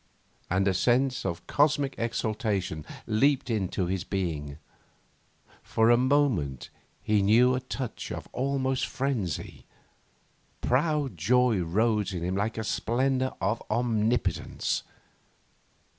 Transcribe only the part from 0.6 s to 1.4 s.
a sense